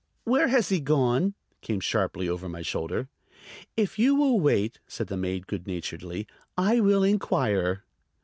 [0.23, 3.07] "Where has he gone?" came sharply over my shoulder.
[3.77, 6.25] "If you will wait," said the maid good naturedly,
[6.57, 7.83] "I will inquire."